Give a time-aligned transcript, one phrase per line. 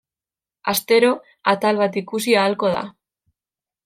[0.71, 1.11] Astero
[1.53, 2.81] atal bat ikusi ahalko da.